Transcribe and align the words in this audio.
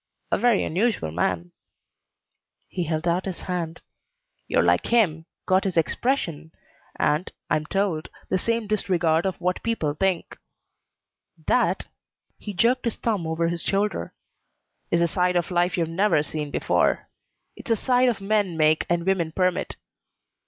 A 0.31 0.37
very 0.39 0.63
unusual 0.63 1.11
man." 1.11 1.51
He 2.67 2.85
held 2.85 3.07
out 3.07 3.25
his 3.25 3.41
hand. 3.41 3.83
"You're 4.47 4.63
like 4.63 4.87
him, 4.87 5.27
got 5.45 5.63
his 5.63 5.77
expression, 5.77 6.53
and, 6.95 7.31
I'm 7.51 7.67
told, 7.67 8.09
the 8.27 8.39
same 8.39 8.65
disregard 8.65 9.27
of 9.27 9.35
what 9.39 9.61
people 9.61 9.93
think. 9.93 10.39
That" 11.45 11.85
he 12.39 12.51
jerked 12.51 12.85
his 12.85 12.95
thumb 12.95 13.27
over 13.27 13.47
his 13.47 13.61
shoulder 13.61 14.15
"is 14.89 15.01
a 15.01 15.07
side 15.07 15.35
of 15.35 15.51
life 15.51 15.77
you've 15.77 15.87
never 15.87 16.23
seen 16.23 16.49
before. 16.49 17.07
It's 17.55 17.69
a 17.69 17.75
side 17.75 18.19
men 18.19 18.57
make 18.57 18.87
and 18.89 19.05
women 19.05 19.31
permit. 19.31 19.75